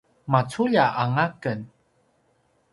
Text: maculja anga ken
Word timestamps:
maculja 0.31 0.85
anga 1.03 1.25
ken 1.41 1.59